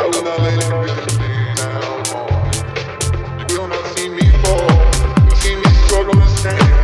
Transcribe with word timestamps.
Now, 0.00 0.06
you 3.50 3.60
will 3.60 3.68
not 3.68 3.86
see 3.94 4.08
me 4.08 4.30
fall. 4.42 5.34
See 5.34 5.56
me 5.56 5.64
struggle 5.84 6.26
stand. 6.26 6.79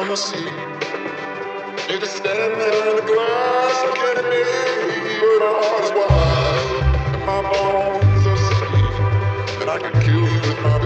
come 0.00 0.08
and 0.08 0.18
see. 0.18 0.44
Need 1.92 2.00
to 2.00 2.06
stand 2.06 2.52
in 2.52 2.96
the 2.96 3.02
glass, 3.06 3.76
I 3.84 3.92
can't 3.96 4.16
believe, 4.16 5.20
but 5.20 5.40
my 5.44 5.52
heart 5.60 5.84
is 5.84 5.92
wide, 5.92 7.14
and 7.16 7.26
my 7.26 7.40
bones 7.52 8.26
are 8.26 8.40
sweet, 8.56 9.60
and 9.60 9.68
I 9.70 9.78
can 9.78 9.92
kill 10.00 10.24
you 10.26 10.40
with 10.48 10.60
my 10.62 10.79